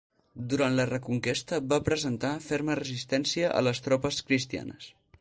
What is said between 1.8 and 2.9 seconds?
presentar ferma